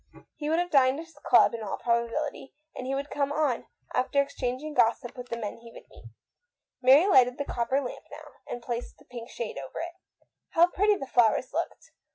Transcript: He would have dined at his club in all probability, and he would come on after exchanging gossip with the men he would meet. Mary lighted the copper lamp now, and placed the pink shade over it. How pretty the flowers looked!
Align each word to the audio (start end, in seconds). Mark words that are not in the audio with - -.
He 0.35 0.49
would 0.49 0.57
have 0.57 0.71
dined 0.71 0.99
at 0.99 1.05
his 1.05 1.13
club 1.27 1.53
in 1.53 1.61
all 1.61 1.77
probability, 1.77 2.55
and 2.75 2.87
he 2.87 2.95
would 2.95 3.11
come 3.11 3.31
on 3.31 3.67
after 3.93 4.19
exchanging 4.19 4.73
gossip 4.73 5.15
with 5.15 5.29
the 5.29 5.37
men 5.37 5.59
he 5.59 5.71
would 5.71 5.87
meet. 5.91 6.05
Mary 6.81 7.05
lighted 7.05 7.37
the 7.37 7.45
copper 7.45 7.79
lamp 7.79 8.05
now, 8.09 8.31
and 8.47 8.63
placed 8.63 8.97
the 8.97 9.05
pink 9.05 9.29
shade 9.29 9.59
over 9.59 9.77
it. 9.79 9.93
How 10.55 10.65
pretty 10.71 10.95
the 10.95 11.05
flowers 11.05 11.53
looked! 11.53 11.91